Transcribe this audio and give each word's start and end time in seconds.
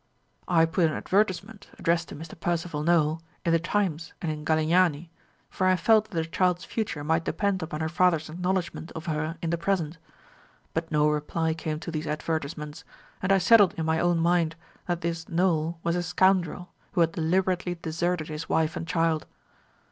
"I 0.47 0.65
put 0.65 0.87
an 0.89 0.93
advertisement, 0.97 1.69
addressed 1.77 2.09
to 2.09 2.15
Mr. 2.15 2.33
Percival 2.39 2.81
Nowell, 2.81 3.21
in 3.45 3.51
the 3.51 3.59
Times 3.59 4.13
and 4.19 4.31
in 4.31 4.43
Galignani, 4.43 5.09
for 5.47 5.67
I 5.67 5.75
felt 5.75 6.05
that 6.09 6.15
the 6.15 6.25
child's 6.25 6.65
future 6.65 7.03
might 7.03 7.23
depend 7.23 7.61
upon 7.61 7.81
her 7.81 7.87
father's 7.87 8.27
acknowledgment 8.27 8.91
of 8.93 9.05
her 9.05 9.37
in 9.43 9.51
the 9.51 9.59
present; 9.59 9.99
but 10.73 10.91
no 10.91 11.07
reply 11.07 11.53
came 11.53 11.79
to 11.81 11.91
these 11.91 12.07
advertisements, 12.07 12.83
and 13.21 13.31
I 13.31 13.37
settled 13.37 13.75
in 13.75 13.85
my 13.85 13.99
own 13.99 14.17
mind 14.19 14.55
that 14.87 15.01
this 15.01 15.29
Nowell 15.29 15.77
was 15.83 15.95
a 15.95 16.01
scoundrel, 16.01 16.71
who 16.93 17.01
had 17.01 17.11
deliberately 17.11 17.75
deserted 17.75 18.27
his 18.27 18.49
wife 18.49 18.75
and 18.75 18.87
child. 18.87 19.27